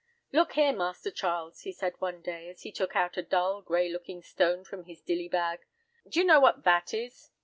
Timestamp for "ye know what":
6.21-6.63